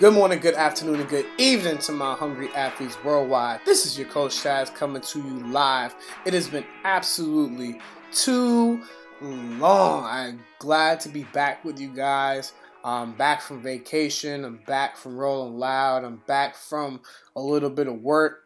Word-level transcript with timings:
Good 0.00 0.14
morning, 0.14 0.38
good 0.38 0.54
afternoon, 0.54 1.00
and 1.00 1.08
good 1.10 1.26
evening 1.36 1.76
to 1.76 1.92
my 1.92 2.14
hungry 2.14 2.48
athletes 2.54 2.96
worldwide. 3.04 3.60
This 3.66 3.84
is 3.84 3.98
your 3.98 4.08
coach 4.08 4.32
Chaz 4.32 4.74
coming 4.74 5.02
to 5.02 5.18
you 5.18 5.46
live. 5.48 5.94
It 6.24 6.32
has 6.32 6.48
been 6.48 6.64
absolutely 6.84 7.78
too 8.10 8.82
long. 9.20 10.04
I'm 10.04 10.40
glad 10.58 11.00
to 11.00 11.10
be 11.10 11.24
back 11.34 11.66
with 11.66 11.78
you 11.78 11.90
guys. 11.90 12.54
I'm 12.82 13.12
back 13.12 13.42
from 13.42 13.60
vacation. 13.60 14.46
I'm 14.46 14.62
back 14.66 14.96
from 14.96 15.18
Rolling 15.18 15.58
Loud. 15.58 16.04
I'm 16.04 16.22
back 16.26 16.56
from 16.56 17.02
a 17.36 17.42
little 17.42 17.68
bit 17.68 17.86
of 17.86 18.00
work. 18.00 18.44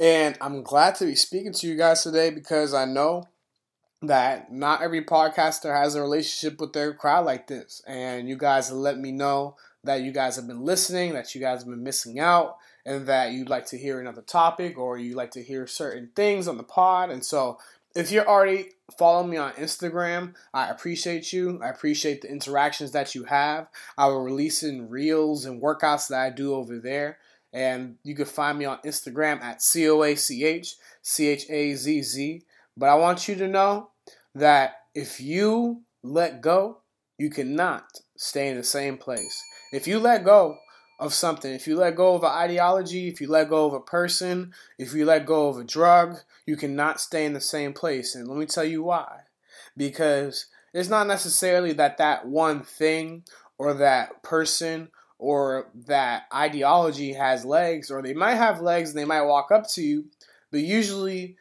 And 0.00 0.36
I'm 0.40 0.64
glad 0.64 0.96
to 0.96 1.04
be 1.04 1.14
speaking 1.14 1.52
to 1.52 1.68
you 1.68 1.76
guys 1.76 2.02
today 2.02 2.30
because 2.30 2.74
I 2.74 2.86
know 2.86 3.28
that 4.02 4.52
not 4.52 4.82
every 4.82 5.04
podcaster 5.04 5.80
has 5.80 5.94
a 5.94 6.02
relationship 6.02 6.60
with 6.60 6.72
their 6.72 6.92
crowd 6.92 7.24
like 7.24 7.46
this. 7.46 7.82
And 7.86 8.28
you 8.28 8.36
guys 8.36 8.72
let 8.72 8.98
me 8.98 9.12
know 9.12 9.54
that 9.88 10.02
you 10.02 10.12
guys 10.12 10.36
have 10.36 10.46
been 10.46 10.66
listening, 10.66 11.14
that 11.14 11.34
you 11.34 11.40
guys 11.40 11.60
have 11.60 11.68
been 11.68 11.82
missing 11.82 12.20
out, 12.20 12.58
and 12.84 13.06
that 13.06 13.32
you'd 13.32 13.48
like 13.48 13.64
to 13.64 13.78
hear 13.78 13.98
another 13.98 14.20
topic 14.20 14.76
or 14.76 14.98
you 14.98 15.14
like 15.14 15.30
to 15.30 15.42
hear 15.42 15.66
certain 15.66 16.10
things 16.14 16.46
on 16.46 16.58
the 16.58 16.62
pod. 16.62 17.08
And 17.08 17.24
so, 17.24 17.56
if 17.94 18.12
you're 18.12 18.28
already 18.28 18.72
following 18.98 19.30
me 19.30 19.38
on 19.38 19.52
Instagram, 19.52 20.34
I 20.52 20.68
appreciate 20.68 21.32
you. 21.32 21.58
I 21.62 21.70
appreciate 21.70 22.20
the 22.20 22.30
interactions 22.30 22.90
that 22.92 23.14
you 23.14 23.24
have. 23.24 23.68
I 23.96 24.08
will 24.08 24.22
release 24.22 24.62
in 24.62 24.90
reels 24.90 25.46
and 25.46 25.62
workouts 25.62 26.08
that 26.08 26.20
I 26.20 26.28
do 26.28 26.54
over 26.54 26.78
there. 26.78 27.16
And 27.54 27.96
you 28.04 28.14
can 28.14 28.26
find 28.26 28.58
me 28.58 28.66
on 28.66 28.80
Instagram 28.84 29.40
at 29.40 29.62
C 29.62 29.88
O 29.88 30.02
A 30.02 30.14
C 30.16 30.44
H 30.44 30.76
C 31.00 31.28
H 31.28 31.46
A 31.48 31.74
Z 31.74 32.02
Z. 32.02 32.42
But 32.76 32.90
I 32.90 32.94
want 32.96 33.26
you 33.26 33.36
to 33.36 33.48
know 33.48 33.88
that 34.34 34.82
if 34.94 35.18
you 35.18 35.80
let 36.02 36.42
go, 36.42 36.82
you 37.16 37.30
cannot 37.30 37.84
stay 38.18 38.50
in 38.50 38.58
the 38.58 38.62
same 38.62 38.98
place. 38.98 39.42
If 39.72 39.86
you 39.86 39.98
let 39.98 40.24
go 40.24 40.58
of 40.98 41.14
something, 41.14 41.52
if 41.52 41.66
you 41.66 41.76
let 41.76 41.94
go 41.94 42.14
of 42.14 42.22
an 42.24 42.30
ideology, 42.30 43.08
if 43.08 43.20
you 43.20 43.28
let 43.28 43.48
go 43.48 43.66
of 43.66 43.74
a 43.74 43.80
person, 43.80 44.52
if 44.78 44.94
you 44.94 45.04
let 45.04 45.26
go 45.26 45.48
of 45.48 45.58
a 45.58 45.64
drug, 45.64 46.18
you 46.46 46.56
cannot 46.56 47.00
stay 47.00 47.24
in 47.24 47.34
the 47.34 47.40
same 47.40 47.72
place. 47.72 48.14
And 48.14 48.26
let 48.26 48.38
me 48.38 48.46
tell 48.46 48.64
you 48.64 48.82
why. 48.82 49.20
Because 49.76 50.46
it's 50.72 50.88
not 50.88 51.06
necessarily 51.06 51.72
that 51.74 51.98
that 51.98 52.26
one 52.26 52.62
thing 52.62 53.24
or 53.58 53.74
that 53.74 54.22
person 54.22 54.88
or 55.18 55.68
that 55.74 56.24
ideology 56.32 57.12
has 57.12 57.44
legs, 57.44 57.90
or 57.90 58.00
they 58.02 58.14
might 58.14 58.36
have 58.36 58.60
legs 58.60 58.90
and 58.90 58.98
they 58.98 59.04
might 59.04 59.22
walk 59.22 59.50
up 59.50 59.68
to 59.68 59.82
you, 59.82 60.04
but 60.52 60.60
usually 60.60 61.36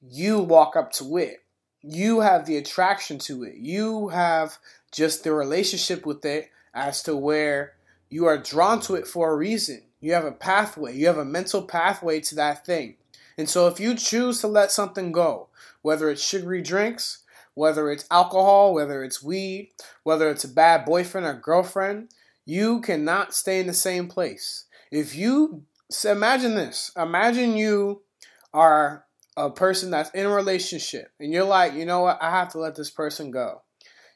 you 0.00 0.38
walk 0.38 0.76
up 0.76 0.90
to 0.92 1.18
it. 1.18 1.36
You 1.82 2.20
have 2.20 2.46
the 2.46 2.56
attraction 2.56 3.18
to 3.20 3.44
it. 3.44 3.56
You 3.56 4.08
have 4.08 4.58
just 4.92 5.24
the 5.24 5.32
relationship 5.32 6.06
with 6.06 6.24
it 6.24 6.48
as 6.74 7.02
to 7.04 7.16
where 7.16 7.74
you 8.08 8.26
are 8.26 8.38
drawn 8.38 8.80
to 8.82 8.94
it 8.94 9.06
for 9.06 9.30
a 9.30 9.36
reason. 9.36 9.82
You 10.00 10.12
have 10.12 10.24
a 10.24 10.32
pathway, 10.32 10.96
you 10.96 11.06
have 11.06 11.18
a 11.18 11.24
mental 11.24 11.62
pathway 11.62 12.20
to 12.20 12.34
that 12.36 12.64
thing. 12.64 12.96
And 13.36 13.48
so 13.48 13.68
if 13.68 13.78
you 13.78 13.94
choose 13.94 14.40
to 14.40 14.48
let 14.48 14.70
something 14.70 15.12
go, 15.12 15.48
whether 15.82 16.10
it's 16.10 16.22
sugary 16.22 16.62
drinks, 16.62 17.22
whether 17.54 17.90
it's 17.90 18.04
alcohol, 18.10 18.74
whether 18.74 19.02
it's 19.02 19.22
weed, 19.22 19.70
whether 20.04 20.30
it's 20.30 20.44
a 20.44 20.48
bad 20.48 20.84
boyfriend 20.84 21.26
or 21.26 21.34
girlfriend, 21.34 22.08
you 22.44 22.80
cannot 22.80 23.34
stay 23.34 23.60
in 23.60 23.66
the 23.66 23.74
same 23.74 24.08
place. 24.08 24.64
If 24.90 25.14
you 25.14 25.64
imagine 26.04 26.54
this, 26.54 26.92
imagine 26.96 27.56
you 27.56 28.02
are 28.54 29.04
a 29.36 29.50
person 29.50 29.90
that's 29.90 30.10
in 30.10 30.26
a 30.26 30.30
relationship 30.30 31.12
and 31.20 31.32
you're 31.32 31.44
like, 31.44 31.74
you 31.74 31.84
know 31.84 32.00
what, 32.00 32.22
I 32.22 32.30
have 32.30 32.50
to 32.52 32.58
let 32.58 32.74
this 32.74 32.90
person 32.90 33.30
go. 33.30 33.62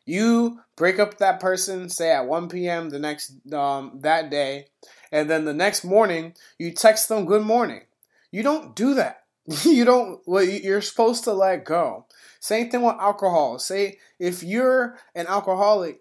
You 0.04 0.60
break 0.76 0.98
up 0.98 1.18
that 1.18 1.40
person, 1.40 1.88
say 1.88 2.10
at 2.10 2.26
1 2.26 2.48
p.m. 2.48 2.90
the 2.90 2.98
next 2.98 3.34
um, 3.52 4.00
that 4.02 4.30
day, 4.30 4.66
and 5.12 5.30
then 5.30 5.44
the 5.44 5.54
next 5.54 5.84
morning 5.84 6.34
you 6.58 6.72
text 6.72 7.08
them 7.08 7.26
good 7.26 7.42
morning. 7.42 7.82
You 8.30 8.42
don't 8.42 8.74
do 8.74 8.94
that. 8.94 9.22
you 9.64 9.84
don't. 9.84 10.20
Well, 10.26 10.44
you're 10.44 10.80
supposed 10.80 11.24
to 11.24 11.32
let 11.32 11.64
go. 11.64 12.06
Same 12.40 12.70
thing 12.70 12.82
with 12.82 12.96
alcohol. 12.98 13.58
Say 13.58 13.98
if 14.18 14.42
you're 14.42 14.98
an 15.14 15.26
alcoholic, 15.26 16.00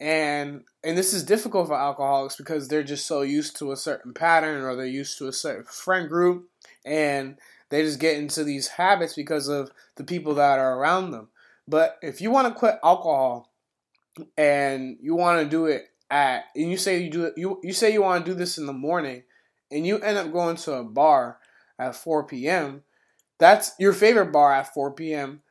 and 0.00 0.64
and 0.84 0.96
this 0.96 1.12
is 1.12 1.24
difficult 1.24 1.68
for 1.68 1.74
alcoholics 1.74 2.36
because 2.36 2.68
they're 2.68 2.82
just 2.82 3.06
so 3.06 3.22
used 3.22 3.58
to 3.58 3.72
a 3.72 3.76
certain 3.76 4.12
pattern 4.12 4.62
or 4.62 4.76
they're 4.76 4.86
used 4.86 5.18
to 5.18 5.28
a 5.28 5.32
certain 5.32 5.64
friend 5.64 6.08
group, 6.08 6.48
and 6.84 7.38
they 7.70 7.82
just 7.82 8.00
get 8.00 8.16
into 8.16 8.44
these 8.44 8.68
habits 8.68 9.14
because 9.14 9.48
of 9.48 9.70
the 9.96 10.04
people 10.04 10.34
that 10.34 10.58
are 10.58 10.78
around 10.78 11.10
them. 11.10 11.28
But 11.68 11.98
if 12.02 12.20
you 12.20 12.30
want 12.30 12.48
to 12.48 12.58
quit 12.58 12.78
alcohol 12.82 13.52
and 14.36 14.96
you 15.00 15.14
want 15.14 15.42
to 15.42 15.48
do 15.48 15.66
it 15.66 15.86
at 16.10 16.44
and 16.54 16.70
you 16.70 16.76
say 16.76 17.02
you 17.02 17.10
do 17.10 17.24
it 17.24 17.34
you 17.36 17.58
you 17.64 17.72
say 17.72 17.92
you 17.92 18.00
want 18.02 18.24
to 18.24 18.30
do 18.30 18.36
this 18.36 18.58
in 18.58 18.66
the 18.66 18.72
morning 18.72 19.24
and 19.70 19.84
you 19.84 19.98
end 19.98 20.16
up 20.16 20.32
going 20.32 20.56
to 20.56 20.74
a 20.74 20.84
bar 20.84 21.38
at 21.78 21.96
4 21.96 22.24
p.m. 22.24 22.82
That's 23.38 23.72
your 23.78 23.92
favorite 23.92 24.32
bar 24.32 24.52
at 24.52 24.72
4 24.72 24.92
p.m. 24.92 25.42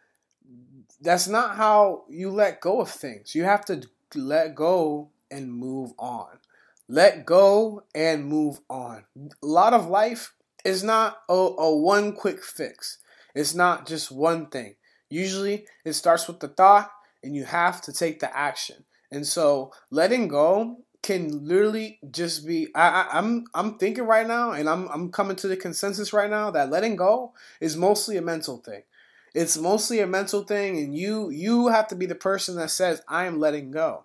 That's 1.02 1.28
not 1.28 1.56
how 1.56 2.06
you 2.10 2.32
let 2.32 2.62
go 2.62 2.82
of 2.82 2.90
things. 2.90 3.36
You 3.36 3.44
have 3.44 3.66
to 3.66 3.84
let 4.16 4.56
go 4.56 5.10
and 5.30 5.54
move 5.54 5.92
on. 6.00 6.40
Let 6.88 7.26
go 7.26 7.84
and 7.94 8.26
move 8.26 8.60
on. 8.70 9.04
A 9.18 9.46
lot 9.46 9.74
of 9.74 9.88
life 9.88 10.34
is 10.64 10.84
not 10.84 11.18
a, 11.30 11.34
a 11.34 11.76
one 11.76 12.14
quick 12.14 12.44
fix. 12.44 13.00
It's 13.34 13.54
not 13.54 13.86
just 13.86 14.12
one 14.12 14.48
thing. 14.48 14.76
Usually 15.16 15.66
it 15.86 15.94
starts 15.94 16.28
with 16.28 16.42
the 16.42 16.50
thought 16.50 16.92
and 17.24 17.34
you 17.34 17.46
have 17.46 17.82
to 17.84 17.94
take 17.94 18.20
the 18.20 18.38
action. 18.38 18.84
And 19.12 19.26
so 19.26 19.72
letting 19.90 20.28
go 20.28 20.80
can 21.02 21.48
literally 21.48 22.00
just 22.12 22.46
be 22.46 22.68
I, 22.76 22.90
I, 22.90 23.18
am 23.20 23.46
I'm, 23.54 23.72
I'm 23.72 23.78
thinking 23.78 24.06
right 24.06 24.28
now 24.28 24.52
and 24.52 24.68
I'm 24.68 24.90
I'm 24.90 25.12
coming 25.12 25.38
to 25.38 25.48
the 25.48 25.56
consensus 25.56 26.12
right 26.12 26.30
now 26.30 26.52
that 26.52 26.70
letting 26.70 26.98
go 26.98 27.34
is 27.62 27.78
mostly 27.78 28.18
a 28.18 28.22
mental 28.22 28.58
thing. 28.58 28.84
It's 29.34 29.58
mostly 29.58 30.02
a 30.02 30.08
mental 30.08 30.44
thing 30.44 30.78
and 30.80 30.98
you 30.98 31.30
you 31.30 31.68
have 31.68 31.88
to 31.90 31.96
be 31.96 32.08
the 32.08 32.16
person 32.16 32.58
that 32.58 32.72
says 32.72 33.02
I 33.08 33.26
am 33.26 33.40
letting 33.40 33.72
go. 33.72 34.04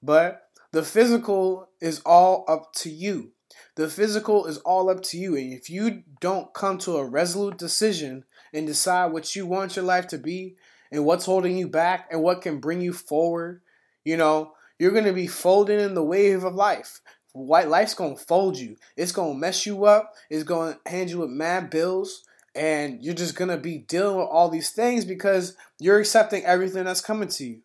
But 0.00 0.48
the 0.70 0.84
physical 0.84 1.70
is 1.80 2.00
all 2.06 2.44
up 2.46 2.72
to 2.82 2.90
you. 2.90 3.32
The 3.74 3.88
physical 3.88 4.46
is 4.46 4.58
all 4.58 4.90
up 4.90 5.02
to 5.04 5.18
you. 5.18 5.34
And 5.36 5.52
if 5.52 5.68
you 5.70 6.02
don't 6.20 6.54
come 6.54 6.78
to 6.78 6.98
a 6.98 7.04
resolute 7.04 7.58
decision 7.58 8.24
and 8.52 8.66
decide 8.66 9.12
what 9.12 9.34
you 9.34 9.46
want 9.46 9.76
your 9.76 9.84
life 9.84 10.08
to 10.08 10.18
be 10.18 10.56
and 10.90 11.04
what's 11.04 11.24
holding 11.24 11.56
you 11.56 11.68
back 11.68 12.08
and 12.10 12.22
what 12.22 12.42
can 12.42 12.58
bring 12.58 12.80
you 12.80 12.92
forward, 12.92 13.62
you 14.04 14.16
know, 14.16 14.52
you're 14.78 14.90
going 14.90 15.04
to 15.04 15.12
be 15.12 15.26
folding 15.26 15.80
in 15.80 15.94
the 15.94 16.02
wave 16.02 16.44
of 16.44 16.54
life. 16.54 17.00
White 17.32 17.68
life's 17.68 17.94
going 17.94 18.16
to 18.16 18.24
fold 18.24 18.58
you. 18.58 18.76
It's 18.96 19.12
going 19.12 19.34
to 19.34 19.38
mess 19.38 19.64
you 19.64 19.84
up. 19.84 20.12
It's 20.28 20.44
going 20.44 20.74
to 20.74 20.90
hand 20.90 21.10
you 21.10 21.18
with 21.18 21.30
mad 21.30 21.70
bills. 21.70 22.24
And 22.54 23.02
you're 23.02 23.14
just 23.14 23.36
going 23.36 23.48
to 23.50 23.56
be 23.56 23.78
dealing 23.78 24.18
with 24.18 24.28
all 24.30 24.50
these 24.50 24.70
things 24.70 25.06
because 25.06 25.56
you're 25.78 26.00
accepting 26.00 26.44
everything 26.44 26.84
that's 26.84 27.00
coming 27.00 27.28
to 27.28 27.44
you. 27.44 27.60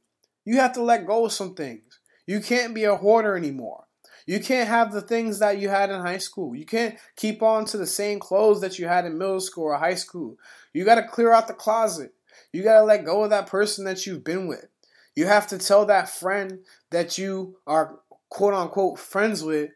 You 0.46 0.58
have 0.60 0.74
to 0.74 0.84
let 0.84 1.06
go 1.06 1.26
of 1.26 1.34
some 1.34 1.56
things. 1.56 2.00
You 2.26 2.40
can't 2.40 2.74
be 2.74 2.86
a 2.86 2.96
hoarder 2.96 3.36
anymore. 3.36 3.87
You 4.28 4.42
can't 4.42 4.68
have 4.68 4.92
the 4.92 5.02
things 5.02 5.40
that 5.40 5.58
you 5.58 5.70
had 5.70 5.90
in 5.90 6.02
high 6.02 6.18
school. 6.18 6.54
You 6.54 6.66
can't 6.66 6.98
keep 7.16 7.42
on 7.42 7.64
to 7.66 7.78
the 7.78 7.88
same 7.88 8.20
clothes 8.20 8.60
that 8.60 8.78
you 8.78 8.86
had 8.86 9.06
in 9.06 9.18
middle 9.18 9.40
school 9.40 9.64
or 9.64 9.78
high 9.78 9.96
school. 9.96 10.36
You 10.74 10.84
got 10.84 10.96
to 10.96 11.08
clear 11.08 11.32
out 11.32 11.48
the 11.48 11.54
closet. 11.54 12.14
You 12.52 12.62
got 12.62 12.80
to 12.80 12.86
let 12.86 13.06
go 13.06 13.24
of 13.24 13.30
that 13.30 13.48
person 13.48 13.86
that 13.86 14.06
you've 14.06 14.26
been 14.26 14.48
with. 14.48 14.68
You 15.16 15.28
have 15.28 15.48
to 15.48 15.58
tell 15.58 15.86
that 15.86 16.10
friend 16.10 16.60
that 16.92 17.18
you 17.18 17.58
are 17.66 18.00
quote 18.30 18.54
unquote 18.54 19.00
friends 19.00 19.44
with 19.44 19.72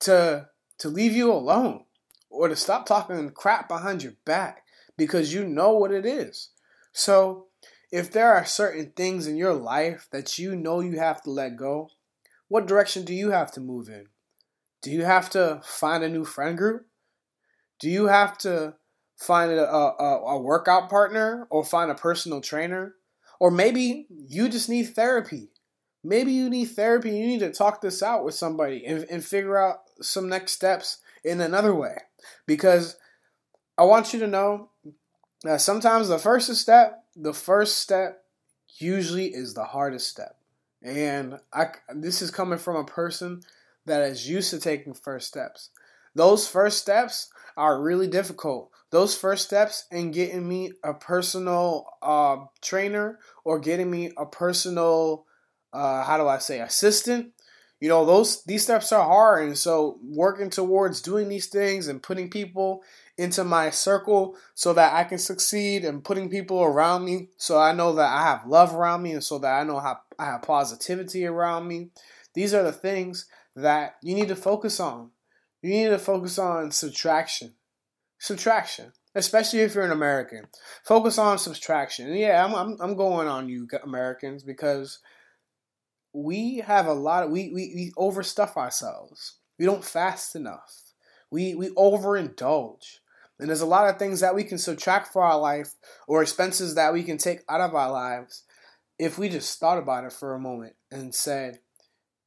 to 0.00 0.48
to 0.78 0.88
leave 0.88 1.12
you 1.12 1.32
alone 1.32 1.84
or 2.30 2.48
to 2.48 2.54
stop 2.54 2.86
talking 2.86 3.30
crap 3.30 3.68
behind 3.68 4.04
your 4.04 4.14
back 4.24 4.62
because 4.96 5.34
you 5.34 5.44
know 5.44 5.72
what 5.72 5.90
it 5.90 6.06
is. 6.06 6.50
So, 6.92 7.46
if 7.90 8.12
there 8.12 8.32
are 8.32 8.44
certain 8.44 8.92
things 8.94 9.26
in 9.26 9.36
your 9.36 9.54
life 9.54 10.06
that 10.12 10.38
you 10.38 10.54
know 10.54 10.80
you 10.80 10.98
have 10.98 11.20
to 11.22 11.30
let 11.30 11.56
go, 11.56 11.90
what 12.48 12.66
direction 12.66 13.04
do 13.04 13.14
you 13.14 13.30
have 13.30 13.52
to 13.52 13.60
move 13.60 13.88
in? 13.88 14.06
Do 14.82 14.90
you 14.90 15.04
have 15.04 15.30
to 15.30 15.60
find 15.64 16.02
a 16.02 16.08
new 16.08 16.24
friend 16.24 16.56
group? 16.56 16.86
Do 17.80 17.88
you 17.88 18.06
have 18.06 18.38
to 18.38 18.74
find 19.16 19.52
a, 19.52 19.68
a, 19.68 20.34
a 20.34 20.40
workout 20.40 20.88
partner 20.88 21.46
or 21.50 21.64
find 21.64 21.90
a 21.90 21.94
personal 21.94 22.40
trainer? 22.40 22.94
Or 23.40 23.50
maybe 23.50 24.06
you 24.10 24.48
just 24.48 24.68
need 24.68 24.94
therapy. 24.94 25.50
Maybe 26.02 26.32
you 26.32 26.48
need 26.48 26.66
therapy. 26.66 27.10
You 27.10 27.26
need 27.26 27.40
to 27.40 27.52
talk 27.52 27.80
this 27.80 28.02
out 28.02 28.24
with 28.24 28.34
somebody 28.34 28.84
and, 28.86 29.04
and 29.10 29.24
figure 29.24 29.58
out 29.58 29.78
some 30.00 30.28
next 30.28 30.52
steps 30.52 30.98
in 31.24 31.40
another 31.40 31.74
way. 31.74 31.96
Because 32.46 32.96
I 33.76 33.84
want 33.84 34.12
you 34.12 34.20
to 34.20 34.26
know 34.26 34.70
that 35.42 35.60
sometimes 35.60 36.08
the 36.08 36.18
first 36.18 36.52
step, 36.54 37.04
the 37.14 37.34
first 37.34 37.78
step 37.78 38.24
usually 38.78 39.26
is 39.26 39.54
the 39.54 39.64
hardest 39.64 40.08
step. 40.08 40.36
And 40.82 41.38
I, 41.52 41.66
this 41.94 42.22
is 42.22 42.30
coming 42.30 42.58
from 42.58 42.76
a 42.76 42.84
person 42.84 43.42
that 43.86 44.02
is 44.02 44.28
used 44.28 44.50
to 44.50 44.60
taking 44.60 44.94
first 44.94 45.28
steps. 45.28 45.70
Those 46.14 46.46
first 46.48 46.78
steps 46.78 47.28
are 47.56 47.82
really 47.82 48.06
difficult. 48.06 48.70
Those 48.90 49.16
first 49.16 49.46
steps 49.46 49.84
in 49.90 50.12
getting 50.12 50.48
me 50.48 50.72
a 50.82 50.94
personal 50.94 51.86
uh, 52.00 52.36
trainer 52.62 53.18
or 53.44 53.58
getting 53.58 53.90
me 53.90 54.12
a 54.16 54.24
personal, 54.24 55.26
uh, 55.72 56.04
how 56.04 56.16
do 56.16 56.26
I 56.28 56.38
say, 56.38 56.60
assistant. 56.60 57.32
You 57.80 57.88
know, 57.88 58.04
those 58.04 58.42
these 58.44 58.64
steps 58.64 58.90
are 58.90 59.04
hard, 59.04 59.46
and 59.46 59.56
so 59.56 60.00
working 60.02 60.50
towards 60.50 61.00
doing 61.00 61.28
these 61.28 61.46
things 61.46 61.86
and 61.86 62.02
putting 62.02 62.28
people 62.28 62.82
into 63.18 63.42
my 63.42 63.68
circle 63.68 64.36
so 64.54 64.72
that 64.72 64.94
I 64.94 65.02
can 65.02 65.18
succeed 65.18 65.84
and 65.84 66.04
putting 66.04 66.30
people 66.30 66.62
around 66.62 67.04
me 67.04 67.30
so 67.36 67.58
I 67.58 67.72
know 67.72 67.92
that 67.94 68.10
I 68.10 68.22
have 68.22 68.46
love 68.46 68.74
around 68.74 69.02
me 69.02 69.12
and 69.12 69.24
so 69.24 69.38
that 69.40 69.60
I 69.60 69.64
know 69.64 69.80
how 69.80 69.98
I 70.18 70.26
have 70.26 70.42
positivity 70.42 71.26
around 71.26 71.66
me. 71.66 71.90
These 72.34 72.54
are 72.54 72.62
the 72.62 72.72
things 72.72 73.26
that 73.56 73.96
you 74.02 74.14
need 74.14 74.28
to 74.28 74.36
focus 74.36 74.78
on. 74.78 75.10
You 75.62 75.70
need 75.70 75.88
to 75.88 75.98
focus 75.98 76.38
on 76.38 76.70
subtraction. 76.70 77.54
Subtraction, 78.20 78.92
especially 79.16 79.60
if 79.60 79.74
you're 79.74 79.84
an 79.84 79.90
American. 79.90 80.46
Focus 80.84 81.18
on 81.18 81.38
subtraction. 81.38 82.14
Yeah, 82.14 82.44
I'm, 82.44 82.54
I'm, 82.54 82.76
I'm 82.80 82.96
going 82.96 83.26
on 83.26 83.48
you 83.48 83.66
Americans 83.82 84.44
because 84.44 85.00
we 86.12 86.58
have 86.58 86.86
a 86.86 86.92
lot 86.92 87.24
of, 87.24 87.30
we, 87.30 87.52
we, 87.52 87.72
we 87.74 87.92
overstuff 87.98 88.56
ourselves. 88.56 89.38
We 89.58 89.66
don't 89.66 89.84
fast 89.84 90.36
enough. 90.36 90.82
We, 91.30 91.54
we 91.54 91.68
overindulge. 91.70 92.98
And 93.38 93.48
there's 93.48 93.60
a 93.60 93.66
lot 93.66 93.88
of 93.88 93.98
things 93.98 94.20
that 94.20 94.34
we 94.34 94.44
can 94.44 94.58
subtract 94.58 95.12
for 95.12 95.22
our 95.22 95.38
life 95.38 95.74
or 96.06 96.22
expenses 96.22 96.74
that 96.74 96.92
we 96.92 97.02
can 97.02 97.18
take 97.18 97.40
out 97.48 97.60
of 97.60 97.74
our 97.74 97.90
lives 97.90 98.44
if 98.98 99.16
we 99.18 99.28
just 99.28 99.60
thought 99.60 99.78
about 99.78 100.04
it 100.04 100.12
for 100.12 100.34
a 100.34 100.40
moment 100.40 100.74
and 100.90 101.14
said, 101.14 101.60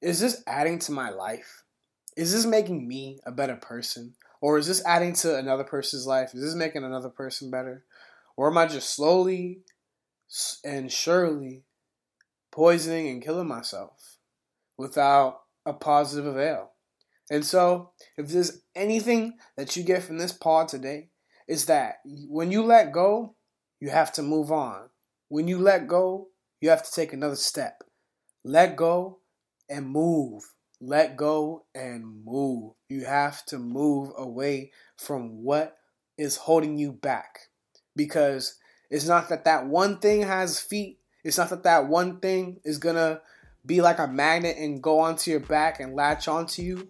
is 0.01 0.19
this 0.19 0.41
adding 0.47 0.79
to 0.79 0.91
my 0.91 1.09
life? 1.09 1.63
Is 2.15 2.31
this 2.31 2.45
making 2.45 2.87
me 2.87 3.19
a 3.25 3.31
better 3.31 3.55
person? 3.55 4.15
Or 4.41 4.57
is 4.57 4.67
this 4.67 4.83
adding 4.85 5.13
to 5.15 5.37
another 5.37 5.63
person's 5.63 6.07
life? 6.07 6.33
Is 6.33 6.41
this 6.41 6.55
making 6.55 6.83
another 6.83 7.09
person 7.09 7.51
better? 7.51 7.83
Or 8.35 8.47
am 8.47 8.57
I 8.57 8.65
just 8.65 8.95
slowly 8.95 9.59
and 10.63 10.91
surely 10.91 11.63
poisoning 12.51 13.09
and 13.09 13.21
killing 13.21 13.47
myself 13.47 14.17
without 14.77 15.41
a 15.65 15.73
positive 15.73 16.25
avail? 16.25 16.70
And 17.31 17.45
so, 17.45 17.92
if 18.18 18.28
there's 18.28 18.62
anything 18.75 19.38
that 19.56 19.78
you 19.78 19.83
get 19.83 20.04
from 20.04 20.18
this 20.18 20.33
pod 20.33 20.68
today, 20.68 21.12
is 21.48 21.66
that 21.68 22.00
when 22.06 22.51
you 22.51 22.62
let 22.62 22.92
go, 22.92 23.36
you 23.80 23.89
have 23.89 24.12
to 24.13 24.22
move 24.22 24.51
on. 24.51 24.89
When 25.30 25.48
you 25.48 25.57
let 25.57 25.88
go, 25.88 26.28
you 26.60 26.69
have 26.69 26.83
to 26.83 26.92
take 26.92 27.13
another 27.13 27.38
step. 27.38 27.83
Let 28.44 28.75
go 28.75 29.19
and 29.69 29.88
move. 29.88 30.44
Let 30.81 31.16
go 31.16 31.63
and 31.74 32.25
move. 32.25 32.74
You 32.89 33.06
have 33.06 33.45
to 33.45 33.57
move 33.57 34.12
away 34.18 34.72
from 34.98 35.42
what 35.42 35.78
is 36.18 36.36
holding 36.36 36.78
you 36.78 36.92
back. 36.92 37.48
Because 37.95 38.57
it's 38.89 39.07
not 39.07 39.30
that 39.30 39.45
that 39.45 39.68
one 39.68 40.00
thing 40.00 40.24
has 40.24 40.60
feet. 40.60 41.00
It's 41.24 41.38
not 41.38 41.50
that 41.51 41.63
that 41.63 41.88
one 41.88 42.19
thing 42.19 42.60
is 42.66 42.78
going 42.78 42.95
to 42.95 43.22
be 43.66 43.81
like 43.81 44.00
a 44.00 44.07
magnet 44.07 44.57
and 44.57 44.81
go 44.81 45.00
onto 45.00 45.31
your 45.31 45.39
back 45.39 45.80
and 45.80 45.95
latch 45.95 46.28
onto 46.28 46.62
you. 46.62 46.89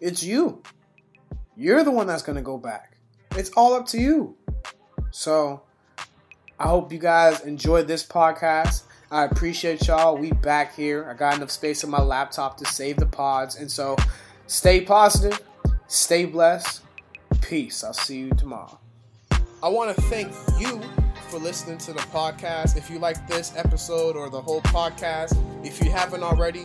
It's 0.00 0.22
you. 0.22 0.62
You're 1.56 1.84
the 1.84 1.90
one 1.90 2.06
that's 2.06 2.22
going 2.22 2.36
to 2.36 2.42
go 2.42 2.58
back. 2.58 2.96
It's 3.32 3.50
all 3.50 3.74
up 3.74 3.86
to 3.86 3.98
you. 3.98 4.36
So, 5.10 5.62
I 6.58 6.68
hope 6.68 6.92
you 6.92 6.98
guys 6.98 7.40
enjoyed 7.40 7.86
this 7.86 8.04
podcast. 8.06 8.84
I 9.10 9.24
appreciate 9.24 9.86
y'all. 9.86 10.16
We 10.16 10.32
back 10.32 10.74
here. 10.74 11.08
I 11.08 11.14
got 11.14 11.36
enough 11.36 11.50
space 11.50 11.84
on 11.84 11.90
my 11.90 12.02
laptop 12.02 12.56
to 12.58 12.64
save 12.64 12.96
the 12.96 13.06
pods. 13.06 13.56
And 13.56 13.70
so 13.70 13.96
stay 14.46 14.80
positive, 14.80 15.40
stay 15.86 16.24
blessed. 16.24 16.82
Peace. 17.40 17.84
I'll 17.84 17.92
see 17.92 18.18
you 18.18 18.30
tomorrow. 18.30 18.78
I 19.62 19.68
want 19.68 19.94
to 19.94 20.02
thank 20.02 20.32
you 20.58 20.80
for 21.28 21.38
listening 21.38 21.78
to 21.78 21.92
the 21.92 22.00
podcast. 22.00 22.76
If 22.76 22.90
you 22.90 22.98
like 22.98 23.28
this 23.28 23.52
episode 23.56 24.16
or 24.16 24.28
the 24.28 24.40
whole 24.40 24.62
podcast, 24.62 25.36
if 25.64 25.82
you 25.82 25.90
haven't 25.90 26.22
already, 26.22 26.64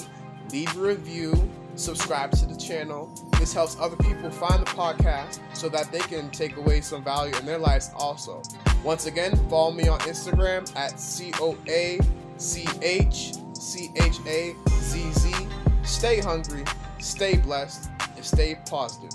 leave 0.52 0.76
a 0.76 0.80
review, 0.80 1.34
subscribe 1.82 2.32
to 2.32 2.46
the 2.46 2.56
channel. 2.56 3.12
This 3.40 3.54
helps 3.54 3.76
other 3.80 3.96
people 3.98 4.30
find 4.30 4.62
the 4.62 4.72
podcast 4.72 5.40
so 5.54 5.68
that 5.70 5.92
they 5.92 6.00
can 6.00 6.30
take 6.30 6.58
away 6.58 6.82
some 6.82 7.04
value 7.04 7.36
in 7.36 7.46
their 7.46 7.58
lives 7.58 7.92
also. 7.96 8.42
Once 8.84 9.08
again, 9.08 9.36
follow 9.50 9.72
me 9.72 9.88
on 9.88 10.00
Instagram 10.02 10.72
at 10.76 10.92
COA 10.92 12.04
C 12.38 12.68
H 12.82 13.34
C 13.54 13.92
H 13.96 14.20
A 14.28 14.56
Z 14.70 15.12
Z. 15.12 15.48
Stay 15.84 16.20
hungry, 16.20 16.64
stay 17.00 17.38
blessed, 17.38 17.90
and 18.16 18.24
stay 18.24 18.56
positive. 18.66 19.12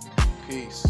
Peace. 0.49 0.87